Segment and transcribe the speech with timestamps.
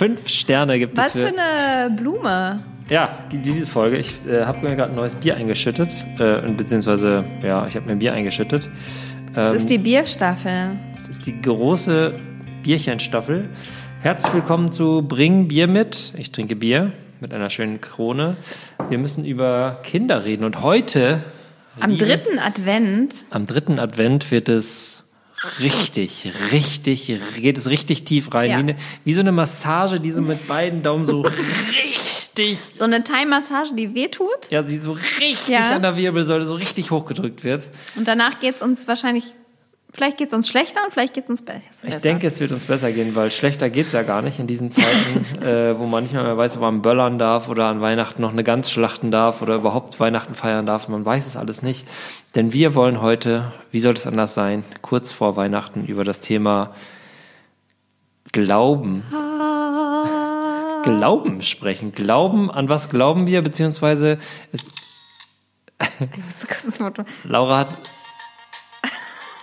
[0.00, 2.60] Fünf Sterne gibt Was es für eine Blume.
[2.88, 3.98] Ja, die, diese Folge.
[3.98, 5.92] Ich äh, habe mir gerade ein neues Bier eingeschüttet.
[6.18, 8.70] Äh, beziehungsweise, ja, ich habe mir ein Bier eingeschüttet.
[9.34, 10.70] Das Ähm, ist die Bierstaffel.
[10.96, 12.14] Das ist die große
[12.62, 13.50] Bierchenstaffel.
[14.00, 16.14] Herzlich willkommen zu Bring Bier mit.
[16.16, 18.38] Ich trinke Bier mit einer schönen Krone.
[18.88, 20.44] Wir müssen über Kinder reden.
[20.44, 21.22] Und heute,
[21.78, 23.26] Am dritten Advent.
[23.28, 25.09] am dritten Advent wird es
[25.60, 28.50] richtig, richtig, geht es richtig tief rein.
[28.50, 28.56] Ja.
[28.56, 33.04] Wie, eine, wie so eine Massage, die so mit beiden Daumen so richtig, So eine
[33.04, 34.50] Thai-Massage, die wehtut.
[34.50, 35.70] ja, die so richtig Ja.
[35.76, 37.68] an der Wirbelsäule so richtig hochgedrückt wird.
[37.96, 39.24] Und danach geht es uns wahrscheinlich,
[39.92, 41.88] vielleicht geht es uns schlechter und vielleicht geht es uns besser.
[41.88, 44.70] Ich denke, es wird uns besser gehen, weil schlechter geht's ja gar nicht in diesen
[44.70, 48.22] Zeiten, äh, wo man nicht mehr, mehr weiß, ob man böllern darf oder an Weihnachten
[48.22, 50.88] noch eine Gans schlachten darf oder überhaupt Weihnachten feiern darf.
[50.88, 51.86] Man weiß es alles nicht.
[52.34, 56.74] Denn wir wollen heute, wie soll es anders sein, kurz vor Weihnachten über das Thema
[58.32, 59.02] Glauben,
[60.82, 61.92] Glauben sprechen.
[61.92, 64.18] Glauben, an was glauben wir, beziehungsweise
[64.52, 64.68] es,
[67.24, 67.78] Laura hat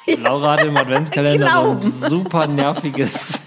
[0.22, 3.41] Laura hat im Adventskalender so ein super nerviges,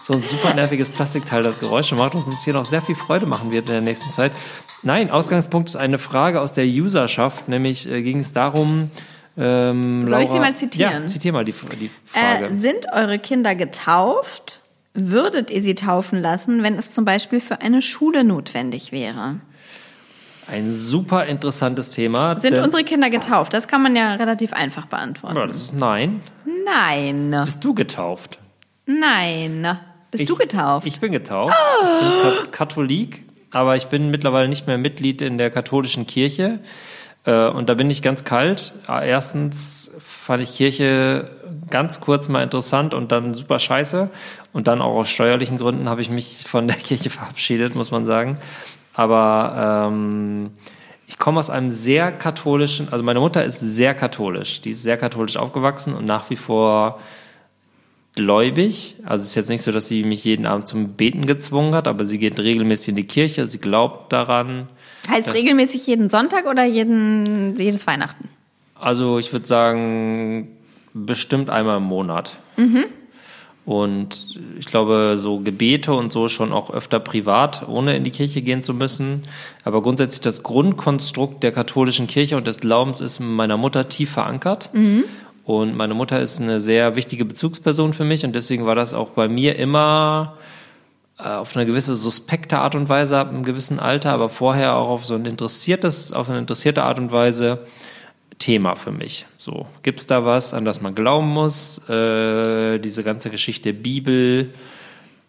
[0.00, 3.26] so ein super nerviges Plastikteil, das Geräusche macht, was uns hier noch sehr viel Freude
[3.26, 4.32] machen wird in der nächsten Zeit.
[4.82, 8.90] Nein, Ausgangspunkt ist eine Frage aus der Userschaft, nämlich äh, ging es darum,
[9.38, 11.02] ähm, Soll ich sie Laura- mal zitieren?
[11.02, 12.46] Ja, zitier mal die, die Frage.
[12.46, 14.60] Äh, sind eure Kinder getauft?
[14.94, 19.36] Würdet ihr sie taufen lassen, wenn es zum Beispiel für eine Schule notwendig wäre?
[20.50, 22.38] Ein super interessantes Thema.
[22.38, 23.52] Sind unsere Kinder getauft?
[23.52, 25.36] Das kann man ja relativ einfach beantworten.
[25.36, 26.20] ja, das ist nein.
[26.64, 27.34] Nein.
[27.44, 28.38] Bist du getauft?
[28.86, 29.66] Nein.
[30.10, 30.86] Bist Ich- du getauft?
[30.86, 31.54] Ich bin getauft.
[31.82, 36.60] Ich bin Ka- Katholik, aber ich bin mittlerweile nicht mehr Mitglied in der katholischen Kirche.
[37.24, 38.72] Äh, Und da bin ich ganz kalt.
[38.88, 41.28] Äh, Erstens fand ich Kirche
[41.70, 44.10] ganz kurz mal interessant und dann super scheiße.
[44.52, 48.06] Und dann auch aus steuerlichen Gründen habe ich mich von der Kirche verabschiedet, muss man
[48.06, 48.38] sagen.
[48.96, 50.50] Aber ähm,
[51.06, 54.62] ich komme aus einem sehr katholischen, also meine Mutter ist sehr katholisch.
[54.62, 56.98] Die ist sehr katholisch aufgewachsen und nach wie vor
[58.14, 58.96] gläubig.
[59.04, 61.86] Also es ist jetzt nicht so, dass sie mich jeden Abend zum Beten gezwungen hat,
[61.86, 64.68] aber sie geht regelmäßig in die Kirche, sie glaubt daran.
[65.10, 68.30] heißt regelmäßig jeden Sonntag oder jeden, jedes Weihnachten?
[68.74, 70.48] Also ich würde sagen,
[70.94, 72.38] bestimmt einmal im Monat.
[73.66, 78.40] Und ich glaube, so Gebete und so schon auch öfter privat, ohne in die Kirche
[78.40, 79.22] gehen zu müssen.
[79.64, 84.12] Aber grundsätzlich das Grundkonstrukt der katholischen Kirche und des Glaubens ist in meiner Mutter tief
[84.12, 84.70] verankert.
[85.44, 89.10] Und meine Mutter ist eine sehr wichtige Bezugsperson für mich und deswegen war das auch
[89.10, 90.36] bei mir immer
[91.18, 94.88] äh, auf eine gewisse suspekte Art und Weise ab einem gewissen Alter, aber vorher auch
[94.88, 97.60] auf so ein interessiertes, auf eine interessierte Art und Weise
[98.38, 99.26] Thema für mich.
[99.38, 101.88] So, gibt's da was, an das man glauben muss?
[101.88, 104.52] Äh, diese ganze Geschichte Bibel,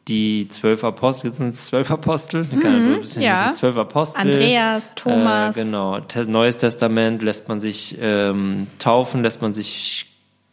[0.08, 2.46] die zwölf Apostel, sind es zwölf Apostel?
[2.52, 4.22] Ich kann ja, die zwölf Apostel.
[4.22, 5.58] Andreas, Thomas.
[5.58, 10.06] Äh, genau, Te Neues Testament lässt man sich ähm, taufen, lässt man sich,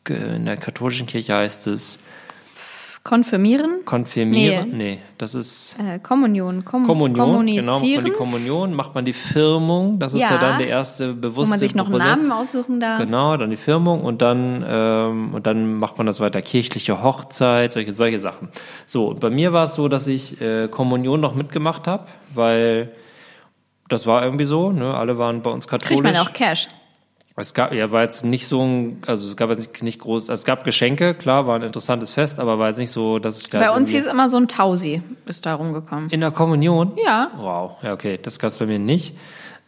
[0.09, 2.00] äh, in der katholischen Kirche heißt es,
[3.04, 3.84] Konfirmieren?
[3.84, 4.70] konfirmieren.
[4.70, 4.76] Nee.
[4.94, 6.65] Nee, das ist Äh, Kommunion.
[6.65, 10.31] Kom Kommunion, genau, macht man kommunizieren, die Kommunion, macht man die Firmung, das ist ja,
[10.32, 10.38] Ja.
[10.38, 11.98] dann der erste wo bewusste man sich noch einen.
[11.98, 12.98] Namen aussuchen darf.
[12.98, 17.72] Genau, dann die Firmung und dann ähm, und dann macht man das weiter kirchliche Hochzeit,
[17.72, 18.48] solche solche Sachen.
[18.87, 22.91] So, und bei mir war es so, dass ich äh, Kommunion noch mitgemacht habe, weil
[23.91, 24.94] das war irgendwie so, ne?
[24.94, 26.19] Alle waren bei uns Kriegt man katholisch.
[26.21, 26.69] auch Cash.
[27.37, 30.28] Es gab, ja, war jetzt nicht so ein, also es gab jetzt nicht, nicht groß,
[30.28, 33.50] es gab Geschenke, klar, war ein interessantes Fest, aber war jetzt nicht so, dass ich
[33.50, 36.11] da Bei uns hieß immer so ein Tausi, ist da rumgekommen.
[36.11, 36.93] in der Kommunion?
[37.05, 37.33] Ja.
[37.37, 39.17] Wow, ja, okay, das gab es bei mir nicht.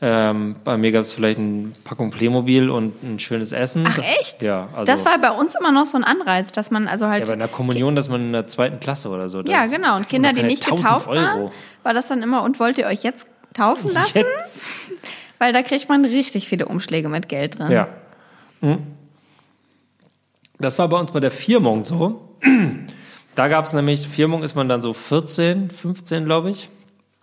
[0.01, 3.85] Ähm, bei mir gab es vielleicht eine Packung Playmobil und ein schönes Essen.
[3.89, 4.43] Ach das, echt?
[4.45, 4.85] Ja, also.
[4.85, 7.33] das war bei uns immer noch so ein Anreiz, dass man also halt ja, aber
[7.33, 9.41] in der Kommunion, dass man in der zweiten Klasse oder so.
[9.41, 9.97] Ja, das- genau.
[9.97, 11.17] Und Kinder, die nicht 1000 getauft Euro.
[11.21, 11.51] waren,
[11.83, 14.19] war das dann immer, und wollt ihr euch jetzt taufen lassen?
[14.19, 14.63] Jetzt?
[15.39, 17.71] Weil da kriegt man richtig viele Umschläge mit Geld drin.
[17.71, 17.89] Ja.
[18.61, 18.79] Hm.
[20.59, 22.31] Das war bei uns bei der Firmung so.
[23.35, 26.71] Da gab es nämlich, Firmung ist man dann so 14, 15, glaube ich.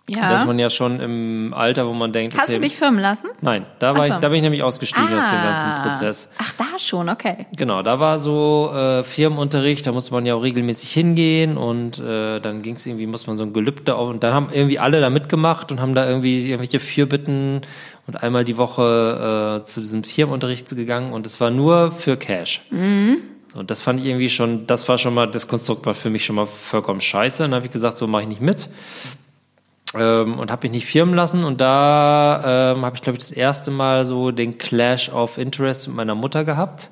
[0.06, 0.28] Ja.
[0.28, 3.28] Da ist man ja schon im Alter, wo man denkt, Hast du dich firmen lassen?
[3.40, 4.12] Nein, da, war so.
[4.12, 5.82] ich, da bin ich nämlich ausgestiegen aus dem ganzen Ah.
[5.82, 6.30] Prozess.
[6.36, 7.46] Ach, da schon, okay.
[7.56, 12.38] Genau, da war so äh, Firmenunterricht, da musste man ja auch regelmäßig hingehen und äh,
[12.40, 15.00] dann ging es irgendwie, muss man so ein Gelübde auf und dann haben irgendwie alle
[15.00, 17.62] da mitgemacht und haben da irgendwie irgendwelche Fürbitten
[18.06, 22.60] und einmal die Woche äh, zu diesem Firmenunterricht gegangen und es war nur für Cash.
[23.54, 26.24] Und das fand ich irgendwie schon, das war schon mal, das Konstrukt war für mich
[26.24, 27.44] schon mal vollkommen scheiße.
[27.44, 28.68] Und dann habe ich gesagt, so mache ich nicht mit.
[29.96, 31.44] Ähm, und habe mich nicht firmen lassen.
[31.44, 35.86] Und da ähm, habe ich, glaube ich, das erste Mal so den Clash of Interest
[35.86, 36.88] mit meiner Mutter gehabt.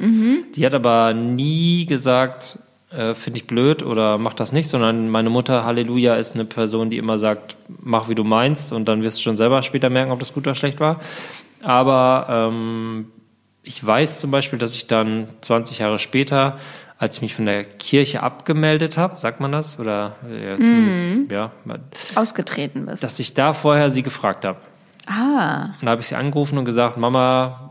[0.55, 2.61] Die hat aber nie gesagt,
[2.97, 6.91] äh, finde ich blöd oder mach das nicht, sondern meine Mutter, Halleluja, ist eine Person,
[6.91, 10.13] die immer sagt, mach wie du meinst und dann wirst du schon selber später merken,
[10.13, 11.01] ob das gut oder schlecht war.
[11.63, 13.07] Aber ähm,
[13.63, 16.59] ich weiß zum Beispiel, dass ich dann 20 Jahre später,
[16.99, 19.79] als ich mich von der Kirche abgemeldet habe, sagt man das?
[19.79, 21.29] Oder ja, Mhm.
[21.31, 21.51] ja,
[22.15, 23.03] Ausgetreten bist.
[23.05, 24.59] dass ich da vorher sie gefragt habe.
[25.07, 27.71] ah, Und da habe ich sie angerufen und gesagt, Mama,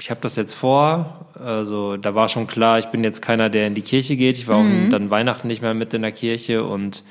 [0.00, 1.21] ich habe das jetzt vor.
[1.44, 4.36] Also da war schon klar, ich bin jetzt keiner, der in die Kirche geht.
[4.36, 7.02] Ich war auch dann Weihnachten nicht mehr mit in der Kirche und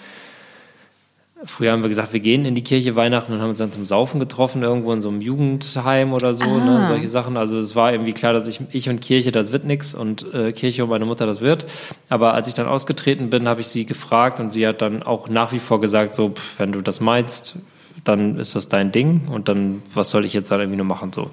[1.45, 3.86] früher haben wir gesagt, wir gehen in die Kirche Weihnachten und haben uns dann zum
[3.86, 7.38] Saufen getroffen, irgendwo in so einem Jugendheim oder so, ne, solche Sachen.
[7.38, 10.51] Also es war irgendwie klar, dass ich, ich und Kirche, das wird nix und äh,
[10.51, 11.66] Kirche und meine Mutter, das wird.
[12.10, 15.30] Aber als ich dann ausgetreten bin, habe ich sie gefragt und sie hat dann auch
[15.30, 17.56] nach wie vor gesagt, so, pff, wenn du das meinst,
[18.04, 21.12] dann ist das dein Ding und dann, was soll ich jetzt dann irgendwie nur machen,
[21.13, 21.31] so.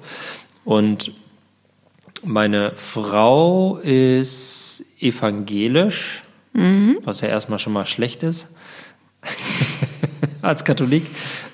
[0.65, 1.11] Und
[2.23, 6.21] meine Frau ist evangelisch,
[7.03, 8.53] was ja erstmal schon mal schlecht ist.
[10.41, 11.05] Als Katholik.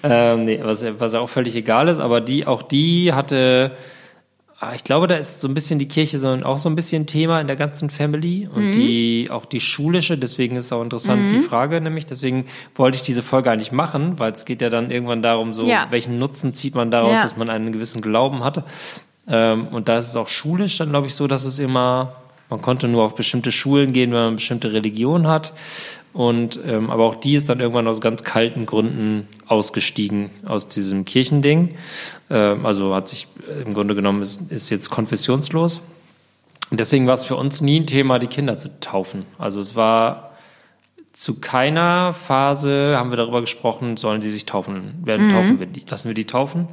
[0.04, 3.72] Ähm, nee, was, was ja auch völlig egal ist, aber die, auch die hatte,
[4.60, 7.08] ah, ich glaube, da ist so ein bisschen die Kirche so, auch so ein bisschen
[7.08, 11.40] Thema in der ganzen Family und die, auch die schulische, deswegen ist auch interessant die
[11.40, 12.46] Frage, nämlich, deswegen
[12.76, 15.88] wollte ich diese Folge eigentlich machen, weil es geht ja dann irgendwann darum, so, Ja.
[15.90, 17.24] welchen Nutzen zieht man daraus, Ja.
[17.24, 18.64] dass man einen gewissen Glauben hatte.
[19.28, 22.16] Ähm, und da ist es auch schulisch dann, glaube ich, so, dass es immer,
[22.50, 25.54] man konnte nur auf bestimmte Schulen gehen, wenn man bestimmte Religion hat.
[26.14, 31.04] Und ähm, aber auch die ist dann irgendwann aus ganz kalten Gründen ausgestiegen aus diesem
[31.04, 31.76] Kirchending.
[32.30, 35.82] Ähm, also hat sich äh, im Grunde genommen ist, ist jetzt konfessionslos.
[36.72, 39.26] Und deswegen war es für uns nie ein Thema, die Kinder zu taufen.
[39.38, 40.32] Also es war
[41.12, 45.84] zu keiner Phase haben wir darüber gesprochen, sollen sie sich taufen, werden taufen wir die,
[45.88, 46.68] lassen wir die taufen.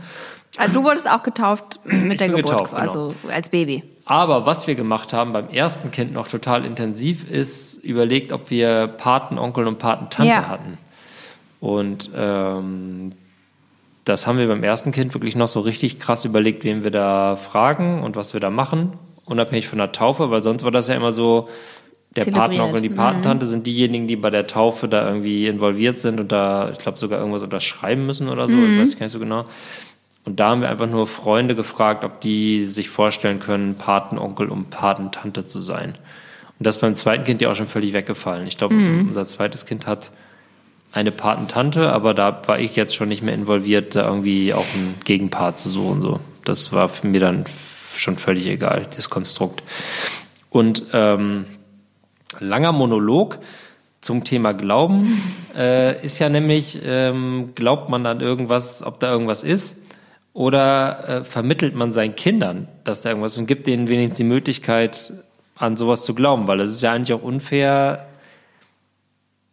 [0.57, 2.83] Also du wurdest auch getauft mit der Geburt, getauft, genau.
[2.83, 3.83] also als Baby.
[4.05, 8.89] Aber was wir gemacht haben beim ersten Kind noch total intensiv, ist überlegt, ob wir
[8.89, 10.49] Patenonkel und Patentante Ja.
[10.49, 10.79] hatten.
[11.61, 13.11] Und ähm,
[14.05, 17.37] das haben wir beim ersten Kind wirklich noch so richtig krass überlegt, wen wir da
[17.37, 18.95] fragen und was wir da machen,
[19.27, 21.49] unabhängig von der Taufe, weil sonst war das ja immer so,
[22.17, 22.45] der Zelebriert.
[22.49, 26.31] Patenonkel und die Patentante sind diejenigen, die bei der Taufe da irgendwie involviert sind und
[26.33, 29.45] da, ich glaube, sogar irgendwas unterschreiben müssen oder so, ich weiß gar nicht so genau.
[30.25, 34.71] Und da haben wir einfach nur Freunde gefragt, ob die sich vorstellen können, Patenonkel und
[34.71, 35.95] Patentante zu sein.
[36.59, 38.47] Und das beim zweiten Kind ja auch schon völlig weggefallen.
[38.47, 40.13] Ich glaube, unser zweites Kind hat
[40.93, 44.95] eine Patentante, aber da war ich jetzt schon nicht mehr involviert, da irgendwie auch einen
[45.05, 46.01] Gegenpart zu suchen.
[46.01, 46.21] So.
[46.45, 47.47] Das war für mich dann
[47.97, 49.63] schon völlig egal, das Konstrukt.
[50.51, 51.47] Und ähm,
[52.39, 53.39] langer Monolog
[54.01, 55.21] zum Thema Glauben
[55.57, 59.82] äh, ist ja nämlich, ähm, glaubt man an irgendwas, ob da irgendwas ist,
[60.35, 64.25] oder äh, vermittelt man seinen Kindern, dass da irgendwas ist und gibt denen wenigstens die
[64.25, 65.13] Möglichkeit,
[65.57, 68.07] an sowas zu glauben, weil es ist ja eigentlich auch unfair,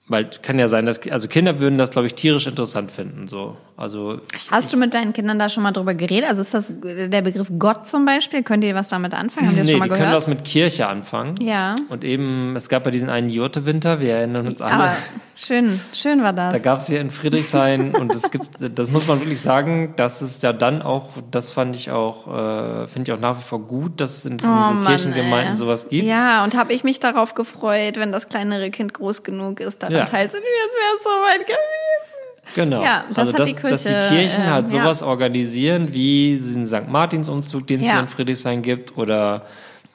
[0.10, 3.28] weil kann ja sein, dass also Kinder würden das, glaube ich, tierisch interessant finden.
[3.28, 4.20] So, also
[4.50, 6.28] Hast du mit deinen Kindern da schon mal drüber geredet?
[6.28, 8.42] Also ist das der Begriff Gott zum Beispiel?
[8.42, 9.48] Könnt ihr was damit anfangen?
[9.48, 10.16] Haben die das nee, mal die können gehört?
[10.16, 11.36] was mit Kirche anfangen.
[11.42, 11.76] Ja.
[11.90, 14.74] Und eben, es gab ja diesen einen Jurte-Winter, wir erinnern uns alle.
[14.74, 14.96] Aber
[15.36, 16.54] schön, schön war das.
[16.54, 20.24] Da gab es hier in Friedrichshain und es gibt, das muss man wirklich sagen, dass
[20.24, 23.60] es ja dann auch, das fand ich auch, äh, finde ich auch nach wie vor
[23.60, 25.58] gut, dass es in diesen Oh so Mann, Kirchengemeinden ey.
[25.58, 26.06] sowas gibt.
[26.06, 29.99] Ja, und habe ich mich darauf gefreut, wenn das kleinere Kind groß genug ist, daran
[30.00, 30.06] Ja.
[30.06, 30.50] teilzunehmen.
[30.66, 32.16] Jetzt wäre es soweit gewesen.
[32.56, 32.84] Genau.
[32.84, 34.82] Ja, das also hat dass, die dass die Kirche, Kirchen halt ja.
[34.82, 36.88] sowas organisieren, wie diesen St.
[36.90, 37.94] Martins-Umzug, den es Ja.
[37.94, 39.44] hier in Friedrichshain gibt, oder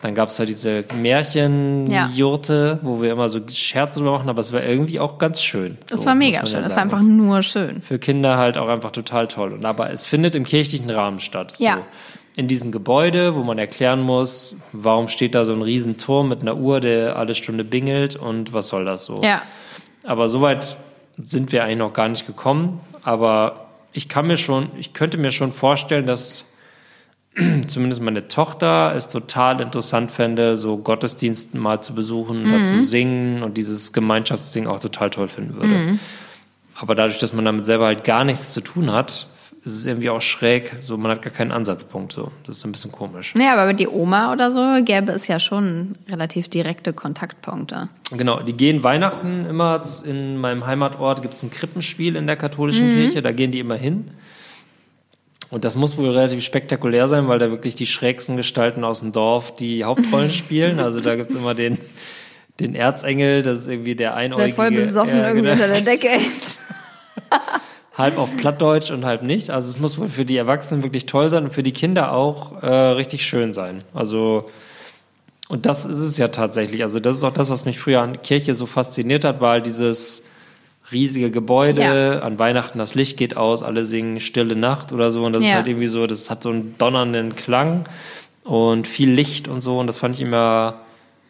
[0.03, 4.53] dann gab es halt diese Märchenjurte, wo wir immer so Scherze drüber machen, aber es
[4.53, 5.79] war irgendwie auch ganz schön.
[5.89, 6.57] Das So, war mega schön.
[6.57, 7.81] ja Das war einfach nur schön.
[7.83, 9.53] für Kinder halt auch einfach total toll.
[9.53, 11.57] Und aber es findet im kirchlichen Rahmen statt.
[11.57, 11.65] So.
[11.65, 11.79] Ja.
[12.37, 16.57] In diesem Gebäude, wo man erklären muss, warum steht da so ein Riesenturm mit einer
[16.57, 19.23] Uhr, der alle Stunde bingelt und was soll das so.
[19.23, 19.43] Ja.
[20.05, 20.77] Aber soweit
[21.19, 22.81] sind wir eigentlich noch gar nicht gekommen.
[23.03, 26.45] Aber ich kann mir schon, ich könnte mir schon vorstellen, dass
[27.67, 33.43] zumindest meine Tochter es total interessant fände, so Gottesdiensten mal zu besuchen oder zu singen
[33.43, 35.99] und dieses Gemeinschaftsding auch total toll finden würde.
[36.77, 39.29] Aber dadurch, dass man damit selber halt gar nichts zu tun hat,
[39.65, 40.77] ist es irgendwie auch schräg.
[40.83, 42.13] So, man hat gar keinen Ansatzpunkt.
[42.13, 43.35] So, das ist ein bisschen komisch.
[43.35, 47.89] Naja, aber die Oma oder so gäbe es ja schon relativ direkte Kontaktpunkte.
[48.13, 52.93] Genau, die gehen Weihnachten immer in meinem Heimatort gibt es ein Krippenspiel in der katholischen
[52.93, 54.11] Kirche, da gehen die immer hin.
[55.51, 59.13] Und das muss wohl relativ spektakulär sein, weil da wirklich die schrägsten Gestalten aus dem
[59.13, 60.79] Dorf die Hauptrollen spielen.
[60.79, 61.79] Also da gibt's immer den,
[62.61, 64.47] den Erzengel, das ist irgendwie der einäugige.
[64.49, 65.53] Der voll besoffen irgendwie genau.
[65.53, 66.59] unter der Decke hängt.
[67.97, 69.51] halb auf Plattdeutsch und halb nicht.
[69.51, 72.63] Also es muss wohl für die Erwachsenen wirklich toll sein und für die Kinder auch
[72.63, 73.85] äh, richtig schön sein.
[73.95, 74.49] Also
[75.49, 76.83] Und das ist es ja tatsächlich.
[76.83, 79.67] Also das ist auch das, was mich früher an Kirche so fasziniert hat, war halt
[79.67, 80.25] dieses
[80.91, 82.19] riesige Gebäude, Ja.
[82.21, 85.25] an Weihnachten das Licht geht aus, alle singen Stille Nacht oder so.
[85.25, 85.57] Und das ist Ja.
[85.57, 87.85] halt irgendwie so, das hat so einen donnernden Klang
[88.45, 89.79] und viel Licht und so.
[89.79, 90.81] Und das fand ich immer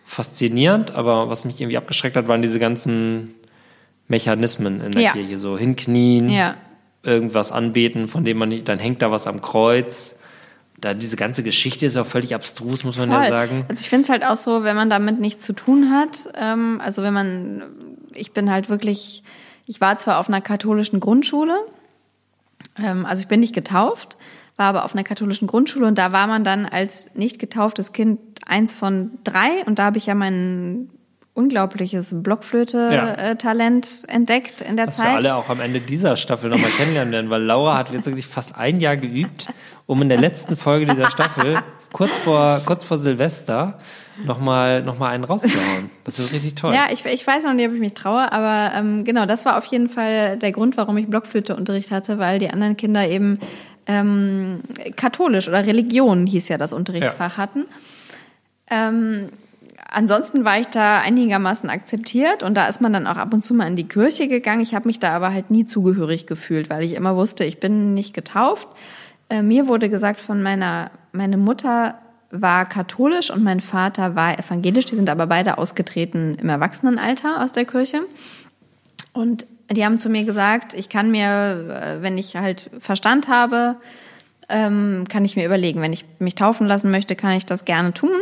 [0.06, 0.94] faszinierend.
[0.94, 3.34] Aber was mich irgendwie abgeschreckt hat, waren diese ganzen
[4.08, 5.12] Mechanismen in der Ja.
[5.12, 5.38] Kirche.
[5.38, 6.56] So hinknien, Ja.
[7.02, 10.18] irgendwas anbeten, von dem man nicht, dann hängt da was am Kreuz.
[10.80, 13.28] Da diese ganze Geschichte ist ja auch völlig abstrus, muss man ja Voll.
[13.28, 13.64] sagen.
[13.68, 16.80] Also ich finde es halt auch so, wenn man damit nichts zu tun hat, ähm,
[16.84, 17.62] also wenn man,
[18.12, 19.22] ich bin halt wirklich,
[19.66, 21.56] ich war zwar auf einer katholischen Grundschule,
[22.82, 24.16] ähm, also ich bin nicht getauft,
[24.56, 28.18] war aber auf einer katholischen Grundschule und da war man dann als nicht getauftes Kind
[28.46, 30.90] eins von drei und da habe ich ja mein
[31.34, 32.18] unglaubliches Ja.
[32.18, 35.16] Blockflöte-Talent entdeckt in der Was wir Zeit.
[35.16, 38.56] alle auch am Ende dieser Staffel nochmal kennenlernen werden, weil Laura hat jetzt wirklich fast
[38.56, 39.48] ein Jahr geübt,
[39.86, 41.58] um in der letzten Folge dieser Staffel,
[41.92, 43.78] kurz vor, kurz vor Silvester,
[44.24, 45.90] nochmal noch mal einen rauszuhauen.
[46.04, 46.72] Das wird richtig toll.
[46.72, 49.58] Ja, ich, ich weiß noch nicht, ob ich mich traue, aber ähm, genau, das war
[49.58, 53.40] auf jeden Fall der Grund, warum ich Blockflöteunterricht hatte, weil die anderen Kinder eben
[53.86, 54.60] ähm,
[54.96, 57.64] katholisch oder Religion hieß ja das Unterrichtsfach hatten.
[58.70, 59.28] Ähm,
[59.88, 63.54] ansonsten war ich da einigermaßen akzeptiert und da ist man dann auch ab und zu
[63.54, 64.60] mal in die Kirche gegangen.
[64.60, 67.94] Ich habe mich da aber halt nie zugehörig gefühlt, weil ich immer wusste, ich bin
[67.94, 68.68] nicht getauft.
[69.28, 71.96] Äh, mir wurde gesagt von meiner, meine Mutter
[72.30, 74.86] war katholisch und mein Vater war evangelisch.
[74.86, 78.00] Die sind aber beide ausgetreten im Erwachsenenalter aus der Kirche.
[79.12, 81.26] Und die haben zu mir gesagt, ich kann mir,
[81.70, 83.76] äh, wenn ich halt Verstand habe,
[84.48, 87.92] ähm, kann ich mir überlegen, wenn ich mich taufen lassen möchte, kann ich das gerne
[87.92, 88.14] tun.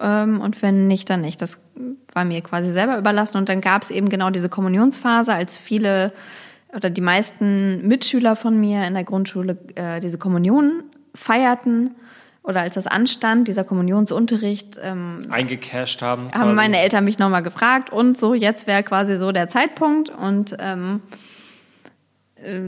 [0.00, 1.40] Ähm, und wenn nicht, dann nicht.
[1.40, 1.58] Das
[2.12, 3.38] war mir quasi selber überlassen.
[3.38, 6.12] Und dann gab es eben genau diese Kommunionsphase, als viele
[6.74, 10.82] oder die meisten Mitschüler von mir in der Grundschule äh, diese Kommunion
[11.14, 11.94] feierten
[12.42, 16.24] oder als das anstand, dieser Kommunionsunterricht, ähm, Eingecashed haben.
[16.24, 16.56] haben quasi.
[16.56, 21.00] meine Eltern mich nochmal gefragt und so, jetzt wäre quasi so der Zeitpunkt und ähm,
[21.10, 21.33] äh,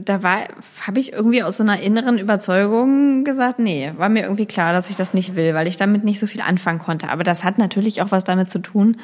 [0.04, 0.48] da war,
[0.86, 4.90] habe ich irgendwie aus so einer inneren Überzeugung gesagt, nee, war mir irgendwie klar, dass
[4.90, 7.08] ich das nicht will, weil ich damit nicht so viel anfangen konnte.
[7.08, 8.96] Aber das hat natürlich auch was damit zu tun,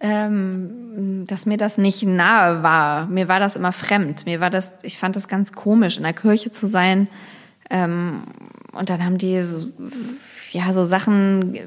[0.00, 3.06] ähm, dass mir das nicht nahe war.
[3.06, 4.26] Mir war das immer fremd.
[4.26, 7.08] Mir war das, ich fand das ganz komisch, in der Kirche zu sein.
[7.70, 8.22] Ähm,
[8.72, 9.68] und dann haben die so,
[10.52, 11.66] ja so Sachen ge-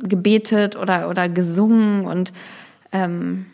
[0.00, 2.32] gebetet oder oder gesungen und
[2.92, 3.46] ähm,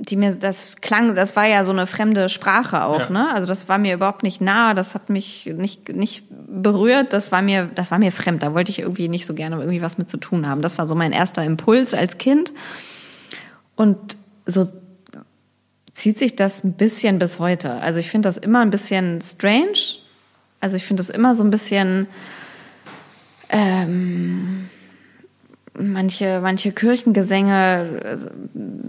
[0.00, 3.10] die mir das klang, das war ja so eine fremde Sprache auch, Ja.
[3.10, 3.30] ne?
[3.34, 7.42] Also das war mir überhaupt nicht nah, das hat mich nicht nicht berührt, das war
[7.42, 10.08] mir das war mir fremd, da wollte ich irgendwie nicht so gerne irgendwie was mit
[10.08, 10.62] zu tun haben.
[10.62, 12.52] Das war so mein erster Impuls als Kind.
[13.74, 14.68] Und so
[15.94, 17.72] zieht sich das ein bisschen bis heute.
[17.72, 19.96] Also ich finde das immer ein bisschen strange.
[20.60, 22.06] Also ich finde das immer so ein bisschen
[23.48, 24.68] ähm,
[25.78, 28.16] manche, manche Kirchengesänge äh,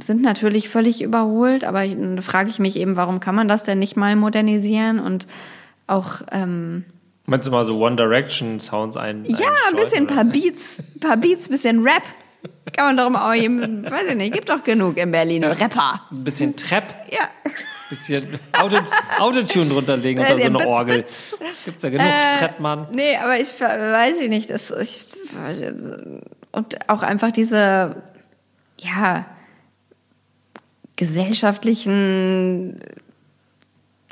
[0.03, 3.63] sind natürlich völlig überholt, aber ich- dann frage ich mich eben, warum kann man das
[3.63, 5.27] denn nicht mal modernisieren und
[5.88, 6.86] auch ähm,
[7.25, 9.25] Meinst du mal so One Direction Sounds ein?
[9.25, 9.38] ja,
[9.69, 12.01] ein bisschen ein paar Beats, ein paar Beats, bisschen Rap.
[12.74, 16.01] Kann man doch mal, weiß ich nicht, gibt doch genug in Berlin Rapper.
[16.12, 17.27] Ein bisschen Trap, Ja.
[17.89, 18.77] bisschen Auto,
[19.19, 20.98] Autotune drunter legen Ja, unter so eine Bitz, Orgel.
[20.98, 21.38] Bitz.
[21.65, 22.88] Gibt's ja genug Äh, Trettmann.
[22.93, 25.08] Nee, aber ich weiß ich nicht, das ich
[26.51, 28.01] und auch einfach diese
[28.79, 29.25] ja
[30.96, 32.79] gesellschaftlichen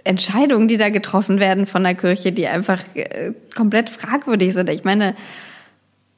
[0.03, 4.69] Entscheidungen, die da getroffen werden von der Kirche, die einfach äh, komplett fragwürdig sind.
[4.69, 5.15] Ich meine,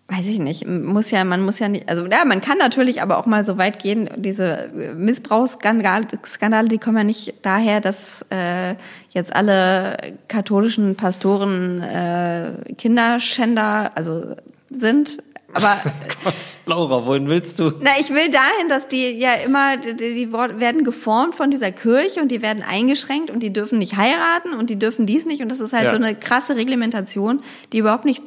[0.09, 3.17] weiß ich nicht, muss ja, man muss ja nicht, also ja, man kann natürlich aber
[3.17, 8.75] auch mal so weit gehen, diese Missbrauchsskandale, Skandale, die kommen ja nicht daher, dass äh,
[9.11, 9.97] jetzt alle
[10.27, 14.35] katholischen Pastoren äh, Kinderschänder, also
[14.69, 15.19] sind,
[15.53, 15.77] aber
[16.23, 16.33] Gott,
[16.65, 17.71] Laura, wohin willst du?
[17.81, 22.21] na, ich will dahin, dass die ja immer, die, die werden geformt von dieser Kirche
[22.21, 25.49] und die werden eingeschränkt und die dürfen nicht heiraten und die dürfen dies nicht und
[25.49, 25.89] das ist halt Ja.
[25.91, 27.41] so eine krasse Reglementation,
[27.73, 28.21] die überhaupt nicht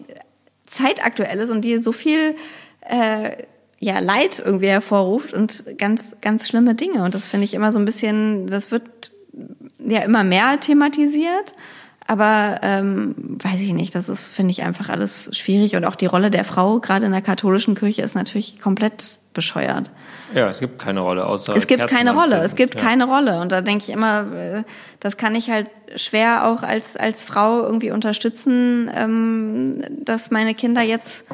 [0.67, 2.35] zeitaktuell ist und die so viel
[2.89, 3.31] äh,
[3.79, 7.79] ja Leid irgendwie hervorruft und ganz ganz schlimme Dinge und das finde ich immer so
[7.79, 9.11] ein bisschen, das wird
[9.79, 11.55] ja immer mehr thematisiert.
[12.07, 15.77] Aber ähm, weiß ich nicht, das ist, finde ich, einfach alles schwierig.
[15.77, 19.91] Und auch die Rolle der Frau, gerade in der katholischen Kirche, ist natürlich komplett bescheuert.
[20.35, 22.81] Ja, es gibt keine Rolle außer Es gibt Kerzen keine Rolle, es gibt ja.
[22.81, 23.41] keine Rolle.
[23.41, 24.63] Und da denke ich immer, äh,
[25.01, 30.83] das kann ich halt schwer auch als, als Frau irgendwie unterstützen, ähm, dass meine Kinder
[30.83, 31.27] jetzt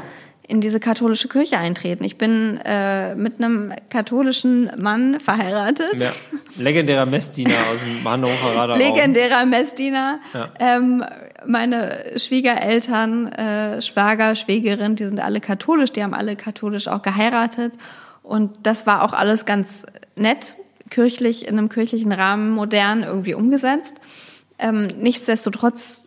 [0.49, 2.03] in diese katholische Kirche eintreten.
[2.05, 5.95] Ich bin äh, mit einem katholischen Mann verheiratet.
[5.97, 6.11] Ja.
[6.57, 8.79] Legendärer Messdiener aus dem Hannoveraner Raum.
[8.79, 10.21] Legendärer Messdiener.
[10.33, 10.49] Ja.
[10.59, 11.05] Ähm,
[11.47, 17.75] meine Schwiegereltern, äh, Schwager, Schwägerin, die sind alle katholisch, die haben alle katholisch auch geheiratet.
[18.23, 19.85] Und das war auch alles ganz
[20.17, 20.57] nett,
[20.89, 23.97] kirchlich, in einem kirchlichen Rahmen modern irgendwie umgesetzt.
[24.59, 26.05] Ähm, nichtsdestotrotz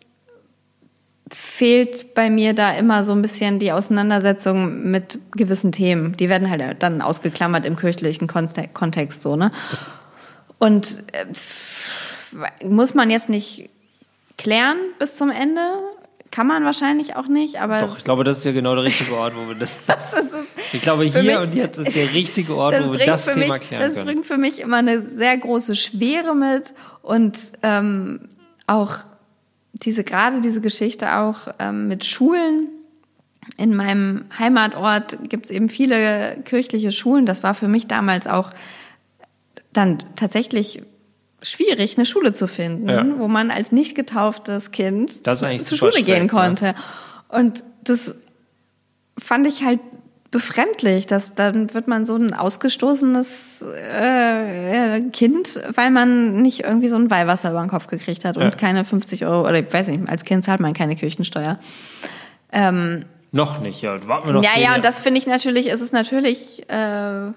[1.33, 6.15] fehlt bei mir da immer so ein bisschen die Auseinandersetzung mit gewissen Themen.
[6.17, 9.51] Die werden halt dann ausgeklammert im kirchlichen Kontext so, ne?
[10.57, 11.25] Und äh,
[12.65, 13.69] muss man jetzt nicht
[14.37, 15.61] klären bis zum Ende?
[16.31, 17.81] Kann man wahrscheinlich auch nicht, aber.
[17.81, 19.77] Doch, ich glaube, das ist ja genau der richtige Ort, wo wir das.
[19.87, 20.35] das ist,
[20.71, 23.67] ich glaube, hier mich, und jetzt ist der richtige Ort, wo wir das Thema mich,
[23.67, 23.95] klären das können.
[23.95, 28.29] Das bringt für mich immer eine sehr große Schwere mit und ähm,
[28.65, 28.99] auch
[29.73, 32.69] diese gerade diese Geschichte auch ähm, mit Schulen.
[33.57, 37.25] In meinem Heimatort gibt es eben viele kirchliche Schulen.
[37.25, 38.51] Das war für mich damals auch
[39.73, 40.83] dann tatsächlich
[41.41, 43.05] schwierig, eine Schule zu finden, ja.
[43.17, 45.25] wo man als nicht getauftes Kind
[45.65, 46.65] zur Schule gehen konnte.
[46.65, 46.75] Ja.
[47.39, 48.15] Und das
[49.17, 49.79] fand ich halt
[50.31, 56.95] befremdlich, dass dann wird man so ein ausgestoßenes äh, Kind, weil man nicht irgendwie so
[56.95, 58.49] ein Weihwasser über den Kopf gekriegt hat und ja.
[58.51, 61.59] keine 50 Euro oder ich weiß nicht, als Kind zahlt man keine Kirchensteuer.
[62.53, 64.07] Ähm, noch nicht, ja.
[64.07, 67.31] Warten wir noch ja, ja, und das finde ich natürlich, ist es natürlich, äh,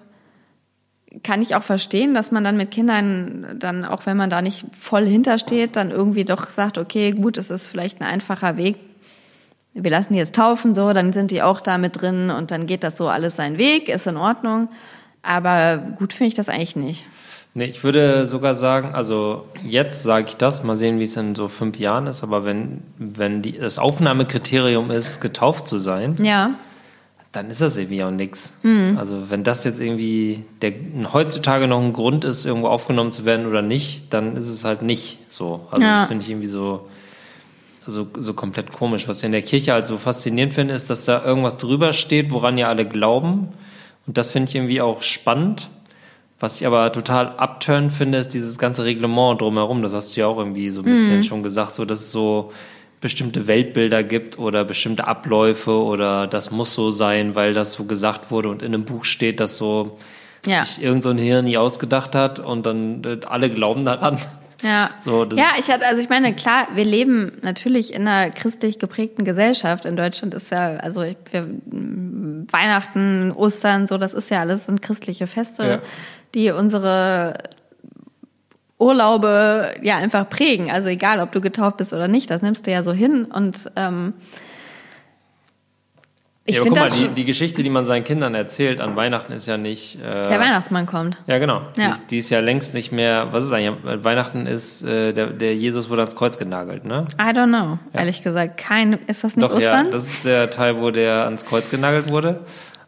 [1.23, 4.67] kann ich auch verstehen, dass man dann mit Kindern dann, auch wenn man da nicht
[4.79, 8.77] voll hintersteht, dann irgendwie doch sagt, okay, gut, es ist vielleicht ein einfacher Weg,
[9.75, 12.67] wir lassen die jetzt taufen, so, dann sind die auch da mit drin und dann
[12.67, 14.69] geht das so alles seinen Weg, ist in Ordnung.
[15.23, 17.07] Aber gut finde ich das eigentlich nicht.
[17.55, 21.35] Nee, ich würde sogar sagen, also jetzt sage ich das, mal sehen, wie es in
[21.37, 26.51] so fünf Jahren ist, aber wenn, wenn die, das Aufnahmekriterium ist, getauft zu sein, ja.
[27.31, 28.59] dann ist das irgendwie auch nichts.
[28.65, 28.97] Mhm.
[28.99, 30.73] Also wenn das jetzt irgendwie der,
[31.13, 34.83] heutzutage noch ein Grund ist, irgendwo aufgenommen zu werden oder nicht, dann ist es halt
[34.83, 35.67] nicht so.
[35.71, 36.01] Also ja.
[36.01, 36.89] das finde ich irgendwie so
[37.87, 39.09] so, so komplett komisch.
[39.09, 42.33] Was ich in der Kirche halt so faszinierend finde, ist, dass da irgendwas drüber steht,
[42.33, 43.49] woran ja alle glauben.
[44.07, 45.69] Und das finde ich irgendwie auch spannend.
[46.41, 49.83] Was ich aber total abturn finde, ist dieses ganze Reglement drumherum.
[49.83, 51.23] Das hast du ja auch irgendwie so ein bisschen mhm.
[51.23, 52.53] schon gesagt, so dass es so
[53.01, 58.31] bestimmte Weltbilder gibt oder bestimmte Abläufe oder das muss so sein, weil das so gesagt
[58.31, 59.99] wurde und in einem Buch steht, dass so
[60.47, 60.65] ja.
[60.65, 64.19] sich irgend so ein Hirn nie ausgedacht hat und dann äh, alle glauben daran.
[64.65, 68.79] Ja, so, ja ich hatte, also ich meine, klar, wir leben natürlich in einer christlich
[68.79, 69.85] geprägten Gesellschaft.
[69.85, 71.51] In Deutschland ist ja, also wir,
[72.51, 75.79] Weihnachten, Ostern, so, das ist ja alles sind christliche Feste, ja.
[76.35, 77.39] die unsere
[78.79, 80.71] Urlaube ja einfach prägen.
[80.71, 83.71] Also egal, ob du getauft bist oder nicht, das nimmst du ja so hin und
[83.77, 84.15] ähm,
[86.47, 89.33] ich ja, finde das mal, die, die, Geschichte, die man seinen Kindern erzählt an Weihnachten
[89.33, 89.97] ist ja nicht.
[89.97, 91.17] Äh, der Weihnachtsmann kommt.
[91.27, 91.63] Ja, genau.
[91.79, 91.87] Ja.
[91.87, 93.29] Die, ist, die, ist, ja längst nicht mehr.
[93.31, 94.05] Was ist eigentlich?
[94.05, 97.07] Weihnachten ist äh, der, der Jesus wurde ans Kreuz genagelt, ne?
[97.19, 98.01] I don't know, ja.
[98.01, 98.59] ehrlich gesagt.
[98.59, 99.87] Kein, ist das nicht Doch, Ostern?
[99.87, 102.41] Ja, das ist der Teil, wo der ans Kreuz genagelt wurde.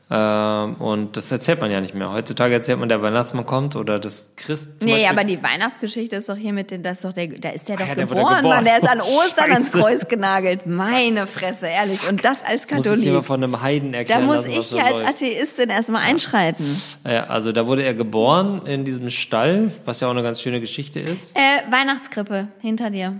[0.08, 2.12] Ähm, und das erzählt man ja nicht mehr.
[2.12, 4.84] Heutzutage erzählt man, der Weihnachtsmann kommt oder das Christ.
[4.84, 5.08] Nee, Beispiel.
[5.08, 7.74] aber die Weihnachtsgeschichte ist doch hier mit den, das ist doch der, da ist der
[7.74, 8.48] ah, doch ja, geboren, der geboren.
[8.48, 8.64] Mann.
[8.64, 10.64] Der ist an Ostern ans Kreuz genagelt.
[10.64, 12.08] Meine Fresse, ehrlich.
[12.08, 12.90] Und das als Katholik.
[12.90, 14.20] Muss ich immer von einem Heiden erklären.
[14.20, 15.08] Da muss lassen, ich als läuft.
[15.08, 16.08] Atheistin erstmal ja.
[16.08, 16.82] einschreiten.
[17.04, 20.60] Ja, also da wurde er geboren in diesem Stall, was ja auch eine ganz schöne
[20.60, 21.36] Geschichte ist.
[21.36, 21.40] Äh,
[21.72, 23.18] Weihnachtskrippe hinter dir.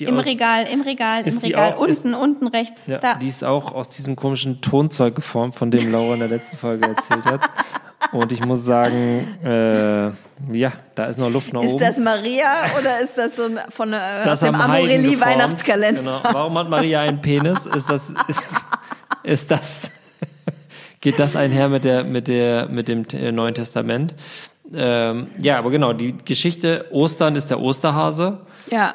[0.00, 2.86] Im aus, Regal, im Regal, im Regal, auch, unten, ist, unten rechts.
[2.86, 3.14] Ja, da.
[3.16, 6.86] Die ist auch aus diesem komischen Tonzeug geformt, von dem Laura in der letzten Folge
[6.88, 7.40] erzählt hat.
[8.12, 10.06] Und ich muss sagen, äh,
[10.56, 11.82] ja, da ist noch Luft nach ist oben.
[11.82, 16.00] Ist das Maria oder ist das so ein, von äh, aus dem Amorelli Weihnachtskalender?
[16.00, 16.20] Genau.
[16.22, 17.66] Warum hat Maria einen Penis?
[17.66, 18.46] Ist das, ist,
[19.22, 19.92] ist das,
[21.00, 24.14] geht das einher mit der, mit der, mit dem Neuen Testament?
[24.74, 28.40] Ähm, ja, aber genau, die Geschichte Ostern ist der Osterhase.
[28.70, 28.94] Ja.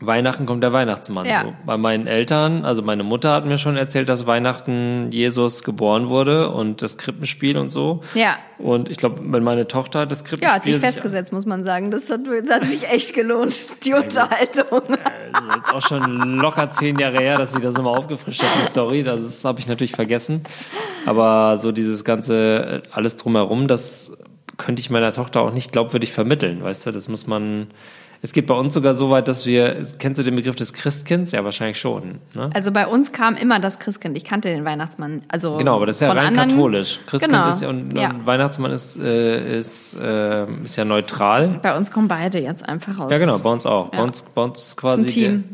[0.00, 1.26] Weihnachten kommt der Weihnachtsmann.
[1.26, 1.42] Ja.
[1.42, 1.52] So.
[1.66, 6.50] Bei meinen Eltern, also meine Mutter hat mir schon erzählt, dass Weihnachten Jesus geboren wurde
[6.50, 8.00] und das Krippenspiel und so.
[8.14, 8.36] Ja.
[8.58, 10.48] Und ich glaube, wenn meine Tochter das Krippenspiel.
[10.48, 11.90] Ja, hat sich festgesetzt, muss man sagen.
[11.90, 14.82] Das hat, das hat sich echt gelohnt, die Unterhaltung.
[14.88, 18.50] Das ist jetzt auch schon locker zehn Jahre her, dass sie das immer aufgefrischt hat,
[18.58, 19.04] die Story.
[19.04, 20.42] Das habe ich natürlich vergessen.
[21.04, 24.16] Aber so dieses ganze, alles drumherum, das
[24.56, 26.92] könnte ich meiner Tochter auch nicht glaubwürdig vermitteln, weißt du?
[26.92, 27.68] Das muss man
[28.22, 31.32] es geht bei uns sogar so weit, dass wir, kennst du den Begriff des Christkinds?
[31.32, 32.18] Ja, wahrscheinlich schon.
[32.34, 32.50] Ne?
[32.52, 34.14] Also bei uns kam immer das Christkind.
[34.16, 35.22] Ich kannte den Weihnachtsmann.
[35.28, 37.00] Also genau, aber das ist ja rein anderen, katholisch.
[37.06, 38.10] Christkind genau, ist ja und, ja.
[38.10, 41.60] und Weihnachtsmann ist, äh, ist, äh, ist ja neutral.
[41.62, 43.08] Bei uns kommen beide jetzt einfach raus.
[43.10, 43.90] Ja, genau, bei uns auch.
[43.92, 43.98] Ja.
[43.98, 45.00] Bei, uns, bei uns ist quasi.
[45.00, 45.44] Ist ein Team.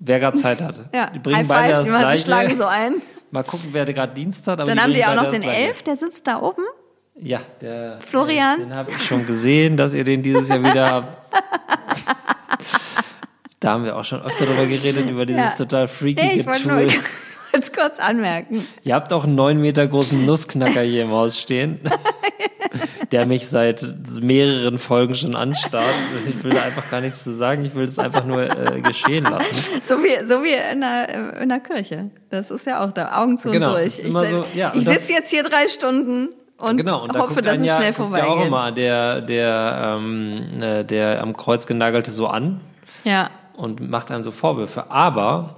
[0.00, 0.88] Der, wer gerade Zeit hatte.
[0.92, 2.24] Ja, die bringen High beide five, das die Gleiche.
[2.24, 2.94] schlagen so ein.
[3.30, 4.58] Mal gucken, wer gerade Dienst hat.
[4.58, 6.64] Dann haben die auch noch den Elf, der sitzt da oben.
[7.22, 8.60] Ja, der Florian.
[8.60, 11.34] Den habe ich schon gesehen, dass ihr den dieses Jahr wieder habt.
[13.60, 15.56] Da haben wir auch schon öfter darüber geredet, über dieses ja.
[15.56, 16.86] total freaky hey, ich wollte Tool.
[16.86, 16.92] Nur
[17.52, 18.66] kurz, kurz anmerken.
[18.84, 21.78] Ihr habt auch einen neun Meter großen Nussknacker hier im Haus stehen,
[23.12, 23.84] der mich seit
[24.22, 25.84] mehreren Folgen schon anstarrt.
[26.26, 29.24] Ich will da einfach gar nichts zu sagen, ich will es einfach nur äh, geschehen
[29.24, 29.82] lassen.
[29.84, 32.10] So wie, so wie in der, in der Kirche.
[32.30, 33.98] Das ist ja auch da, Augen zu genau, und durch.
[33.98, 37.58] Ich, so, ja, ich sitze jetzt hier drei Stunden und, genau, und da hoffe, dass
[37.58, 42.10] es ja, schnell vorbei ja auch immer der, der, ähm, äh, der am Kreuz genagelte
[42.10, 42.60] so an.
[43.04, 44.90] Ja und macht einem so Vorwürfe.
[44.90, 45.56] Aber,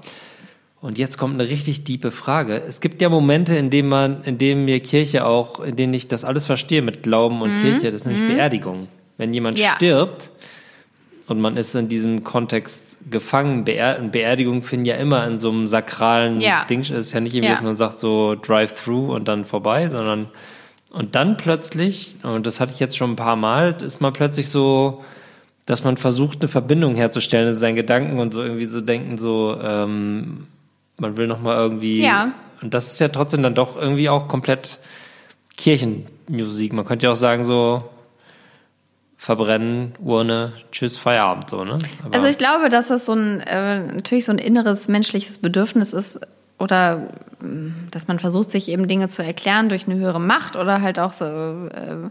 [0.81, 2.62] und jetzt kommt eine richtig diepe Frage.
[2.67, 6.09] Es gibt ja Momente, in denen man, in denen mir Kirche auch, in denen ich
[6.09, 7.62] das alles verstehe mit Glauben und mhm.
[7.62, 8.35] Kirche, das ist nämlich mhm.
[8.35, 8.88] Beerdigung.
[9.17, 9.75] Wenn jemand ja.
[9.77, 10.31] stirbt,
[11.29, 13.65] und man ist in diesem Kontext gefangen.
[13.65, 16.65] Beer Beerdigungen finden ja immer in so einem sakralen ja.
[16.65, 16.81] Ding.
[16.81, 17.55] Es ist ja nicht irgendwie, ja.
[17.55, 20.29] dass man sagt so Drive-Through und dann vorbei, sondern
[20.93, 24.51] und dann plötzlich, und das hatte ich jetzt schon ein paar Mal, ist man plötzlich
[24.51, 25.03] so,
[25.66, 29.57] dass man versucht, eine Verbindung herzustellen in seinen Gedanken und so irgendwie so denken, so,
[29.62, 30.46] ähm,
[30.98, 32.03] man will nochmal irgendwie.
[32.03, 32.33] Ja.
[32.61, 34.81] Und das ist ja trotzdem dann doch irgendwie auch komplett
[35.57, 36.72] Kirchenmusik.
[36.72, 37.85] Man könnte ja auch sagen, so,
[39.16, 41.79] verbrennen, Urne, tschüss, Feierabend, so, ne?
[42.05, 45.92] Aber also ich glaube, dass das so ein, äh, natürlich so ein inneres menschliches Bedürfnis
[45.92, 46.18] ist,
[46.62, 47.09] oder
[47.90, 51.12] dass man versucht, sich eben Dinge zu erklären durch eine höhere Macht oder halt auch
[51.12, 52.09] so äh,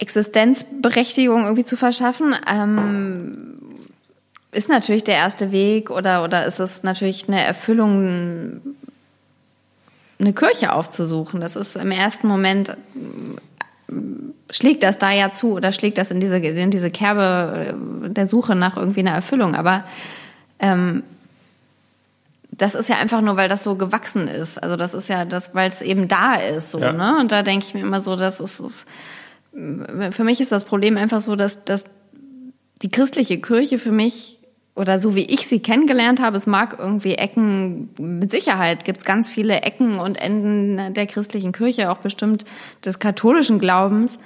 [0.00, 3.58] Existenzberechtigung irgendwie zu verschaffen, ähm,
[4.50, 8.60] ist natürlich der erste Weg oder, oder ist es natürlich eine Erfüllung,
[10.18, 11.40] eine Kirche aufzusuchen.
[11.40, 12.76] Das ist im ersten Moment,
[14.50, 17.74] schlägt das da ja zu oder schlägt das in diese, in diese Kerbe
[18.08, 19.54] der Suche nach irgendwie einer Erfüllung.
[19.54, 19.84] Aber
[20.58, 21.02] ähm,
[22.50, 24.62] das ist ja einfach nur, weil das so gewachsen ist.
[24.62, 26.70] Also das ist ja das, weil es eben da ist.
[26.70, 26.92] So, ja.
[26.92, 27.18] ne?
[27.20, 28.86] Und da denke ich mir immer so, das ist, ist
[29.52, 31.84] für mich ist das Problem einfach so, dass, dass
[32.82, 34.38] die christliche Kirche für mich
[34.76, 39.04] oder so wie ich sie kennengelernt habe, es mag irgendwie Ecken, mit Sicherheit gibt es
[39.04, 42.44] ganz viele Ecken und Enden der christlichen Kirche, auch bestimmt
[42.84, 44.18] des katholischen Glaubens,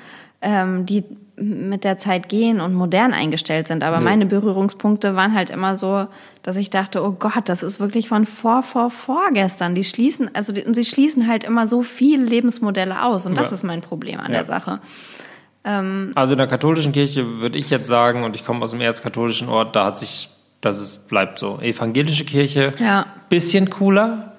[0.42, 1.04] ähm, die
[1.36, 3.82] mit der Zeit gehen und modern eingestellt sind.
[3.82, 4.02] Aber ja.
[4.02, 6.06] meine Berührungspunkte waren halt immer so,
[6.42, 9.74] dass ich dachte, oh Gott, das ist wirklich von vor, vor, vorgestern.
[9.74, 13.26] Die schließen, also die, und sie schließen halt immer so viele Lebensmodelle aus.
[13.26, 13.54] Und das ja.
[13.54, 14.38] ist mein Problem an ja.
[14.38, 14.80] der Sache.
[15.64, 18.80] Ähm, also in der katholischen Kirche würde ich jetzt sagen, und ich komme aus dem
[18.80, 20.28] erzkatholischen Ort, da hat sich,
[20.60, 21.58] das ist, bleibt so.
[21.60, 23.06] Evangelische Kirche, ja.
[23.28, 24.33] bisschen cooler,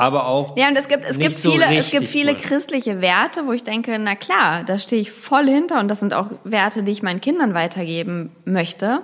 [0.00, 0.56] aber auch.
[0.56, 2.38] Ja, und es gibt, es gibt so viele, es gibt viele cool.
[2.38, 6.14] christliche Werte, wo ich denke, na klar, da stehe ich voll hinter und das sind
[6.14, 9.02] auch Werte, die ich meinen Kindern weitergeben möchte.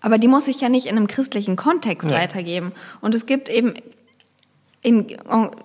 [0.00, 2.18] Aber die muss ich ja nicht in einem christlichen Kontext ja.
[2.18, 2.72] weitergeben.
[3.00, 3.74] Und es gibt eben,
[4.82, 5.06] im,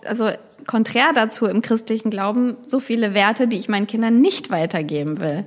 [0.06, 0.30] also
[0.66, 5.46] konträr dazu im christlichen Glauben so viele Werte, die ich meinen Kindern nicht weitergeben will.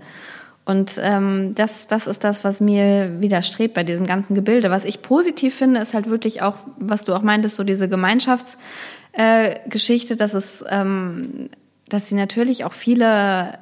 [0.64, 4.70] Und ähm, das, das ist das, was mir widerstrebt bei diesem ganzen Gebilde.
[4.70, 10.14] Was ich positiv finde, ist halt wirklich auch, was du auch meintest, so diese Gemeinschaftsgeschichte,
[10.14, 11.50] äh, dass es, ähm,
[11.88, 13.58] dass sie natürlich auch viele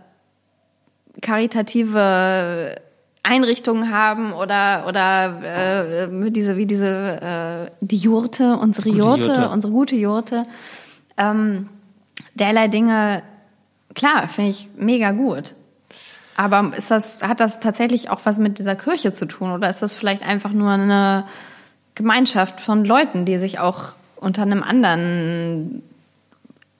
[1.23, 2.77] karitative
[3.23, 9.73] Einrichtungen haben oder oder äh, diese wie diese äh, die Jurte, unsere Jurte, Jurte, unsere
[9.73, 10.45] gute Jurte.
[11.19, 11.69] Ähm,
[12.35, 13.23] derlei Dinge,
[13.95, 15.55] klar, finde ich mega gut.
[16.40, 19.50] Aber ist das, hat das tatsächlich auch was mit dieser Kirche zu tun?
[19.50, 21.26] Oder ist das vielleicht einfach nur eine
[21.94, 25.83] Gemeinschaft von Leuten, die sich auch unter einem anderen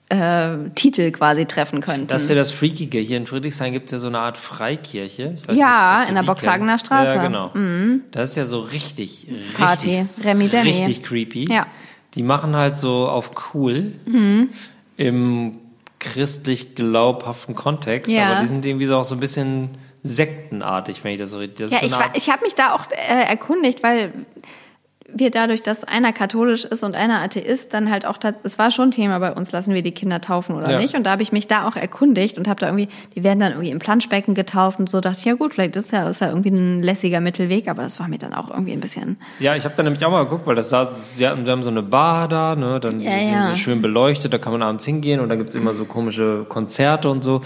[0.09, 2.07] äh, Titel quasi treffen könnten?
[2.07, 2.97] Das ist ja das Freakige.
[2.97, 5.35] Hier in Friedrichshain gibt es ja so eine Art Freikirche.
[5.51, 7.17] ja, nicht, in der Boxhagener Straße.
[7.17, 7.51] Ja, genau.
[7.53, 8.05] Mhm.
[8.09, 10.71] Das ist ja so richtig, Party, richtig, Remi Demi.
[10.71, 11.53] richtig creepy.
[11.53, 11.67] Ja.
[12.15, 14.49] Die machen halt so auf cool mhm.
[14.97, 15.59] im
[16.01, 18.31] christlich glaubhaften Kontext, Ja.
[18.33, 19.69] aber die sind irgendwie so auch so ein bisschen
[20.03, 21.69] sektenartig, wenn ich das so richtig.
[21.69, 24.11] Das Ja, ich, Art- ich habe mich da auch äh, erkundigt, weil
[25.13, 28.91] wir dadurch, dass einer katholisch ist und einer Atheist, dann halt auch, es war schon
[28.91, 30.77] Thema bei uns, lassen wir die Kinder taufen oder Ja.
[30.79, 30.95] nicht.
[30.95, 33.51] Und da habe ich mich da auch erkundigt und habe da irgendwie, die werden dann
[33.51, 36.27] irgendwie im Planschbecken getauft und so, dachte ich, ja gut, vielleicht ist ja, ist ja
[36.29, 39.65] irgendwie ein lässiger Mittelweg, aber das war mir dann auch irgendwie ein bisschen, Ja, ich
[39.65, 41.83] habe da nämlich auch mal geguckt, weil das sah, sie hatten, wir haben so eine
[41.83, 43.47] Bar da, ne, dann Ja, sind ja.
[43.49, 47.09] so schön beleuchtet, da kann man abends hingehen und dann gibt's immer so komische Konzerte
[47.09, 47.41] und so.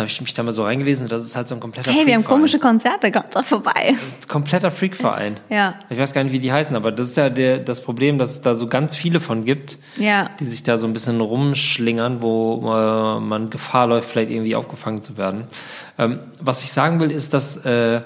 [0.00, 2.06] Da habe ich mich da mal so reingelesen, das ist halt so ein kompletter hey,
[2.06, 3.90] wir haben komische Konzerte, kommt doch vorbei.
[3.92, 5.36] Das ist ein kompletter Freakverein.
[5.50, 5.74] Ja.
[5.90, 8.30] Ich weiß gar nicht, wie die heißen, aber das ist ja der, das Problem, dass
[8.30, 10.30] es da so ganz viele von gibt, Ja.
[10.40, 15.02] die sich da so ein bisschen rumschlingern, wo äh, man Gefahr läuft, vielleicht irgendwie aufgefangen
[15.02, 15.48] zu werden.
[15.98, 18.00] Ähm, was ich sagen will, ist, dass äh,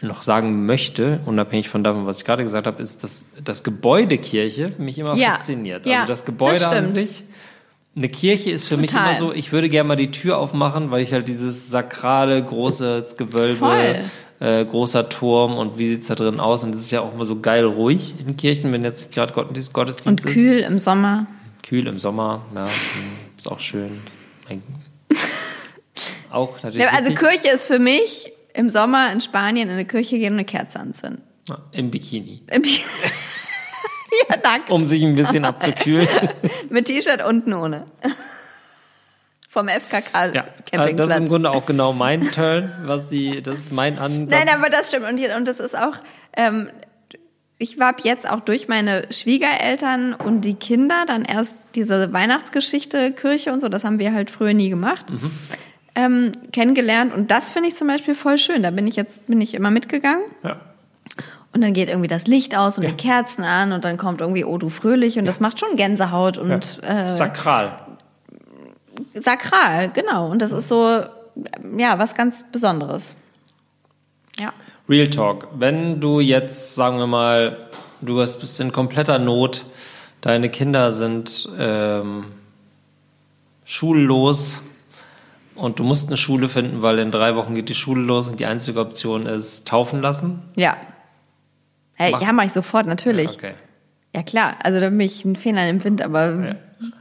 [0.00, 4.18] noch sagen möchte, unabhängig von davon, was ich gerade gesagt habe, ist, dass das Gebäude
[4.18, 5.30] Kirche mich immer Ja.
[5.30, 5.86] fasziniert.
[5.86, 7.22] Ja, also das Gebäude das an sich.
[7.98, 9.08] Eine Kirche ist für mich Total.
[9.10, 13.16] immer so, ich würde gerne mal die Tür aufmachen, weil ich halt dieses sakrale, großes
[13.16, 14.04] Gewölbe,
[14.38, 16.62] äh, großer Turm und wie sieht's da drin aus?
[16.62, 19.72] Und es ist ja auch immer so geil ruhig in Kirchen, wenn jetzt gerade Gottesdienst,
[19.72, 20.34] Gottesdienst Und ist.
[20.36, 21.26] kühl im Sommer.
[21.64, 22.70] Kühl im Sommer, ja, hm,
[23.36, 24.00] ist auch schön.
[26.30, 26.86] Auch natürlich.
[26.86, 27.18] Ja, also wichtig.
[27.18, 30.78] Kirche ist für mich im Sommer in Spanien in eine Kirche gehen und eine Kerze
[30.78, 31.22] anzünden.
[31.48, 32.42] Ja, Im Bikini.
[32.52, 32.62] Im-
[34.28, 34.70] ja, nackt.
[34.70, 36.08] Um sich ein bisschen abzukühlen.
[36.70, 37.84] Mit T-Shirt unten ohne.
[39.48, 40.96] Vom FKK Ja, Campingplatz.
[40.96, 44.30] das ist im Grunde auch genau mein Turn, was die, das ist mein Ansatz.
[44.30, 45.06] Nein, aber das stimmt.
[45.06, 45.94] Und, und das ist auch,
[46.36, 46.68] ähm,
[47.58, 53.52] ich habe jetzt auch durch meine Schwiegereltern und die Kinder dann erst diese Weihnachtsgeschichte, Kirche
[53.52, 55.06] und so, das haben wir halt früher nie gemacht,
[55.94, 57.12] ähm, kennengelernt.
[57.14, 58.62] Und das finde ich zum Beispiel voll schön.
[58.62, 60.22] Da bin ich jetzt, bin ich immer mitgegangen.
[60.44, 60.60] ja.
[61.52, 64.44] Und dann geht irgendwie das Licht aus und die Kerzen an und dann kommt irgendwie
[64.44, 67.72] Oh du fröhlich und das macht schon Gänsehaut und äh, Sakral.
[69.14, 70.28] sakral, genau.
[70.28, 71.02] Und das ist so,
[71.76, 73.16] ja, was ganz Besonderes.
[74.38, 74.52] Ja.
[74.88, 75.48] Real Talk.
[75.54, 77.68] Wenn du jetzt, sagen wir mal,
[78.00, 79.64] du bist in kompletter Not,
[80.20, 82.26] deine Kinder sind ähm,
[83.64, 84.62] schullos
[85.54, 88.38] und du musst eine Schule finden, weil in drei Wochen geht die Schule los und
[88.38, 90.42] die einzige Option ist taufen lassen.
[90.54, 90.76] Ja.
[91.98, 93.30] Hey, Mach- ja, mache ich sofort, natürlich.
[93.30, 93.52] Okay.
[94.14, 94.54] Ja, klar.
[94.62, 96.54] Also da bin ich ein Fehler im Wind, aber Ja.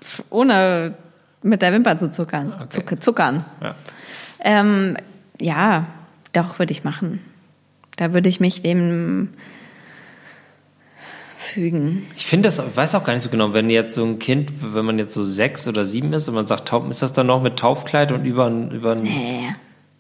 [0.04, 0.96] pf, ohne
[1.44, 2.52] mit der Wimper zu zuckern.
[2.54, 2.70] Okay.
[2.70, 3.46] Zuck, zuckern.
[3.62, 3.76] Ja.
[4.42, 4.98] Ähm,
[5.40, 5.86] ja,
[6.34, 7.20] doch, würde ich machen.
[7.96, 9.30] Da würde ich mich dem
[11.38, 12.06] fügen.
[12.18, 14.86] Ich finde das, weiß auch gar nicht so genau, wenn jetzt so ein Kind, wenn
[14.86, 17.58] man jetzt so sechs oder sieben ist und man sagt ist das dann noch mit
[17.58, 19.56] Taufkleid und über, ein- über ein, Nee.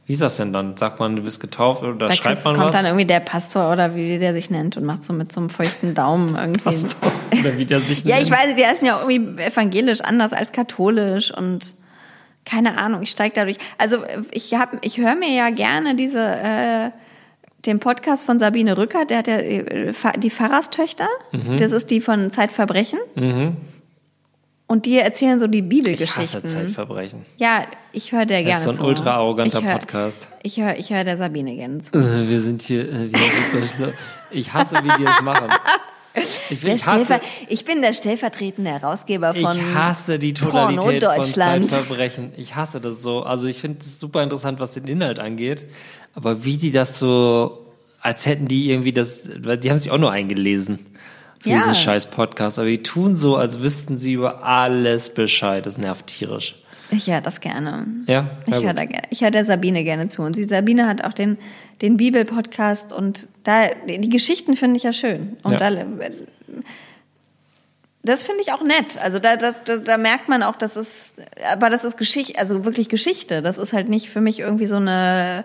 [0.07, 0.75] Wie ist das denn dann?
[0.77, 2.75] Sagt man, du bist getauft oder Da schreibt man kommt was?
[2.75, 5.49] dann irgendwie der Pastor oder wie der sich nennt und macht so mit so einem
[5.49, 6.61] feuchten Daumen irgendwie.
[6.61, 8.41] Pastor oder wie der sich Ja, ich nennt.
[8.41, 11.75] weiß, die heißen ja irgendwie evangelisch anders als katholisch und
[12.45, 13.57] keine Ahnung, ich steige dadurch.
[13.77, 13.97] Also
[14.31, 16.91] ich habe, ich höre mir ja gerne diese äh,
[17.65, 21.07] den Podcast von Sabine Rückert, der hat ja äh, die Pfarrerstöchter.
[21.33, 21.57] Mhm.
[21.57, 22.99] Das ist die von Zeitverbrechen.
[24.69, 26.45] Und die erzählen so die Ich hasse Bibelgeschichten.
[26.45, 27.25] Zeitverbrechen.
[27.37, 28.83] Ja, ich höre der Das gerne ist so ein zu.
[28.85, 30.27] ultra arroganter ich hör, Podcast.
[30.43, 31.97] Ich höre ich hör der Sabine gerne zu.
[31.97, 33.93] Äh, Wir sind hier, äh, wir
[34.31, 35.47] ich hasse, wie die es machen.
[36.49, 41.69] Ich, ich, hasse, ich bin der stellvertretende Herausgeber ich von hasse die Porno Tonalität von.
[41.69, 42.31] Zeitverbrechen.
[42.35, 43.21] Ich hasse das so.
[43.21, 45.65] Also ich finde es super interessant, was den Inhalt angeht.
[46.15, 47.67] Aber wie die das so,
[48.01, 50.79] als hätten die irgendwie das, weil die haben sich auch nur eingelesen
[51.39, 51.57] für Ja.
[51.59, 52.59] diesen scheiß Podcast.
[52.59, 55.65] Aber die tun so, als wüssten sie über alles Bescheid.
[55.65, 56.55] Das nervt tierisch.
[56.89, 57.85] Ich höre das gerne.
[58.07, 58.29] Ja?
[58.45, 59.01] Ich höre gerne.
[59.09, 60.21] Ich höre der Sabine gerne zu.
[60.21, 61.37] Und sie, Sabine hat auch den,
[61.81, 65.37] den Bibel-Podcast und da, die Geschichten finde ich ja schön.
[65.43, 65.69] Und Ja.
[65.71, 65.83] da,
[68.03, 68.97] das finde ich auch nett.
[69.01, 71.13] Also da, das, da, da merkt man auch, dass es,
[71.51, 73.41] aber das ist Geschichte, also wirklich Geschichte.
[73.41, 75.43] Das ist halt nicht für mich irgendwie so eine,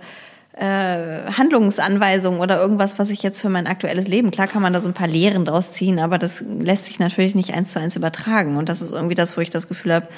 [0.54, 4.30] äh, Handlungsanweisung oder irgendwas, was ich jetzt für mein aktuelles Leben.
[4.30, 7.34] Klar kann man da so ein paar Lehren draus ziehen, aber das lässt sich natürlich
[7.34, 8.56] nicht eins zu eins übertragen.
[8.56, 10.08] Und das ist irgendwie das, wo ich das Gefühl habe,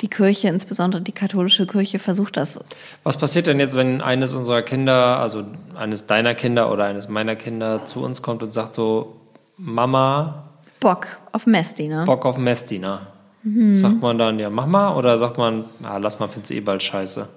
[0.00, 2.58] die Kirche, insbesondere die katholische Kirche, versucht das.
[3.02, 5.44] Was passiert denn jetzt, wenn eines unserer Kinder, also
[5.76, 9.16] eines deiner Kinder oder eines meiner Kinder zu uns kommt und sagt so,
[9.58, 10.44] Mama,
[10.80, 12.04] Bock auf Mesti, ne?
[12.06, 13.08] Bock auf Messdiener?
[13.42, 13.76] Mhm.
[13.76, 14.96] Sagt man dann, ja, mach mal?
[14.96, 17.28] Oder sagt man, ah, lass mal, find's eh bald scheiße?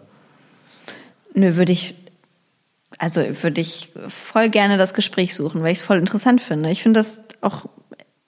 [1.34, 1.96] Nö, würde ich,
[2.98, 6.70] also würde ich voll gerne das Gespräch suchen, weil ich es voll interessant finde.
[6.70, 7.66] Ich finde das auch,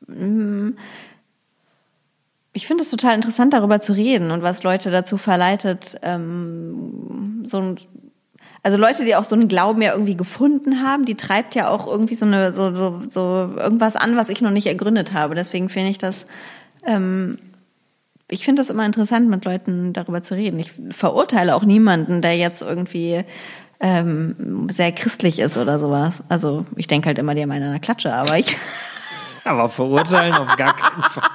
[0.08, 0.72] mm,
[2.54, 7.60] ich finde es total interessant, darüber zu reden und was Leute dazu verleitet, ähm, so
[7.60, 7.80] ein,
[8.64, 11.86] also Leute, die auch so einen Glauben ja irgendwie gefunden haben, die treibt ja auch
[11.86, 15.36] irgendwie so eine, so, so, so irgendwas an, was ich noch nicht ergründet habe.
[15.36, 16.26] Deswegen finde ich das,
[16.84, 17.38] ähm,
[18.28, 20.60] ich finde das immer interessant, mit Leuten darüber zu reden.
[20.60, 23.24] Ich verurteile auch niemanden, der jetzt irgendwie
[23.80, 26.24] ähm, sehr christlich ist oder sowas.
[26.30, 28.58] Also ich denke halt immer, die haben einen an der Klatsche, aber ich.
[29.48, 31.30] Aber verurteilen auf gar keinen Fall.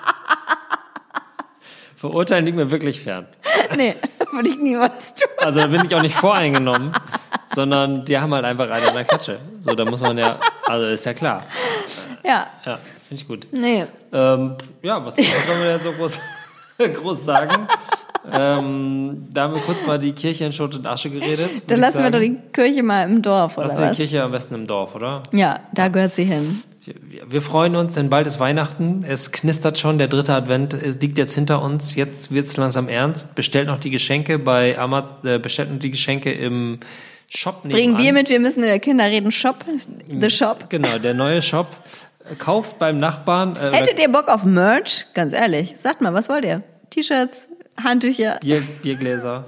[1.96, 3.26] Verurteilen liegt mir wirklich fern.
[3.76, 3.94] nee,
[4.32, 5.28] würde ich niemals tun.
[5.38, 6.92] Also da bin ich auch nicht voreingenommen,
[7.54, 9.38] sondern die haben halt einfach einen an der Klatsche.
[9.60, 11.44] So, da muss man ja, also ist ja klar.
[12.24, 13.46] Ja, Ja, finde ich gut.
[13.52, 13.84] nee.
[14.12, 16.20] Ähm, ja, was, was sollen wir jetzt so groß,
[17.00, 17.68] groß sagen?
[18.32, 21.62] Ähm, da haben wir kurz mal die Kirche in Schutt und Asche geredet.
[21.66, 23.96] Dann lassen wir doch die Kirche mal im Dorf, oder Lassen wir die?
[23.96, 25.22] Kirche am besten im Dorf, oder?
[25.32, 26.62] Ja, da gehört sie hin.
[26.84, 29.04] Wir, wir freuen uns, denn bald ist Weihnachten.
[29.06, 31.94] Es knistert schon, der dritte Advent es liegt jetzt hinter uns.
[31.94, 33.34] Jetzt wird es langsam ernst.
[33.34, 36.80] Bestellt noch die Geschenke bei Amazon, äh, bestellt noch die Geschenke im
[37.28, 39.64] Shop Bringen Bier mit, wir müssen in der Kinderreden Shop,
[40.08, 40.68] The Shop.
[40.68, 41.68] Genau, der neue Shop.
[42.38, 43.56] Kauft beim Nachbarn.
[43.56, 45.06] Äh, Hättet ihr Bock auf Merch?
[45.14, 46.62] Ganz ehrlich, sagt mal, was wollt ihr?
[46.90, 47.46] T-Shirts,
[47.84, 48.38] Handtücher?
[48.40, 49.46] Bier, Biergläser.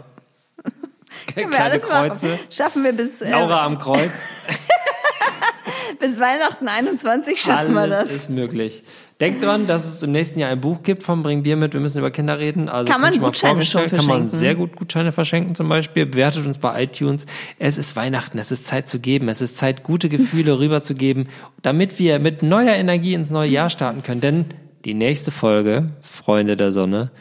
[1.35, 2.29] Können wir alles Kreuze.
[2.29, 2.38] machen.
[2.51, 4.11] Schaffen wir bis, äh, Laura am Kreuz.
[6.01, 8.11] bis Weihnachten 21 schaffen Alles wir das.
[8.11, 8.83] ist möglich.
[9.21, 11.81] Denkt dran, dass es im nächsten Jahr ein Buch gibt vom Bring Bier mit, wir
[11.81, 12.68] müssen über Kinder reden.
[12.68, 14.38] Also Kann man Gutscheine schon vorbestellen, Kann man verschenken.
[14.38, 16.07] sehr gut Gutscheine verschenken zum Beispiel.
[16.07, 17.27] Bewertet uns bei iTunes.
[17.61, 19.29] Es ist Weihnachten, es ist Zeit zu geben.
[19.29, 21.29] Es ist Zeit, gute Gefühle rüberzugeben,
[21.62, 24.21] damit wir mit neuer Energie ins neue Jahr starten können.
[24.21, 24.45] Denn
[24.85, 27.12] die nächste Folge, Freunde der Sonne,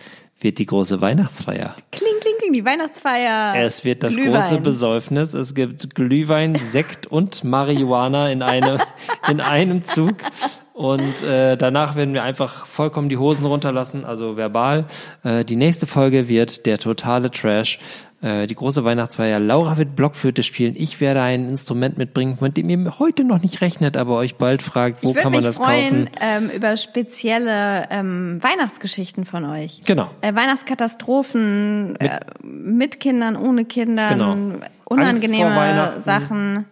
[0.43, 1.75] wird die große Weihnachtsfeier.
[1.91, 3.55] Kling, kling, kling, die Weihnachtsfeier.
[3.55, 4.41] Es wird das Glühwein.
[4.41, 5.33] große Besäufnis.
[5.33, 8.79] Es gibt Glühwein, Sekt und Marihuana in, eine,
[9.27, 10.15] in einem Zug.
[10.81, 14.85] Und äh, danach werden wir einfach vollkommen die Hosen runterlassen, also verbal.
[15.23, 17.77] Äh, die nächste Folge wird der totale Trash.
[18.23, 19.39] Äh, die große Weihnachtsfeier.
[19.39, 20.73] Laura wird Blockflöte spielen.
[20.75, 24.63] Ich werde ein Instrument mitbringen, mit dem ihr heute noch nicht rechnet, aber euch bald
[24.63, 26.09] fragt, wo ich würde kann man mich das freuen kaufen.
[26.19, 29.81] ähm, über spezielle ähm, Weihnachtsgeschichten von euch.
[29.85, 30.09] Genau.
[30.21, 34.65] Äh, Weihnachtskatastrophen mit, äh, mit Kindern, ohne Kindern, Genau.
[34.85, 36.01] Unangenehme.
[36.03, 36.65] Sachen.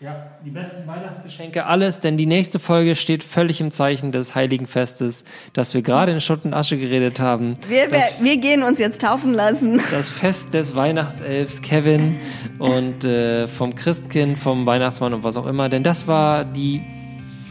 [0.00, 4.66] Ja, die besten Weihnachtsgeschenke, alles, denn die nächste Folge steht völlig im Zeichen des Heiligen
[4.66, 7.56] Festes, das wir gerade in Schutt und Asche geredet haben.
[7.68, 9.80] Wir, wir, das, wir gehen uns jetzt taufen lassen.
[9.92, 12.16] das Fest des Weihnachtselfs Kevin
[12.58, 16.82] und äh, vom Christkind, vom Weihnachtsmann und was auch immer, denn das war die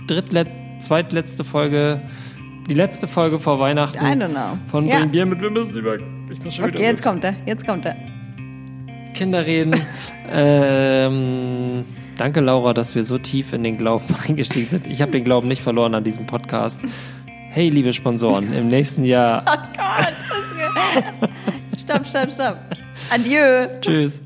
[0.07, 2.01] drittlet zweitletzte Folge,
[2.69, 3.97] die letzte Folge vor Weihnachten.
[4.05, 4.57] I don't know.
[4.69, 4.99] Von Ja.
[4.99, 5.95] Bring Bier mit, wir müssen über.
[6.29, 7.35] Ich muss schon Okay, wieder jetzt kommt er.
[7.45, 7.95] Jetzt kommt er.
[9.13, 9.79] Kinder reden.
[10.33, 11.85] ähm,
[12.17, 14.87] danke, Laura, dass wir so tief in den Glauben eingestiegen sind.
[14.87, 16.81] Ich habe den Glauben nicht verloren an diesem Podcast.
[17.49, 19.43] Hey, liebe Sponsoren, im nächsten Jahr.
[19.47, 20.13] Oh Gott.
[21.71, 22.57] Das stopp, stopp, stopp.
[23.11, 23.67] Adieu.
[23.81, 24.21] Tschüss.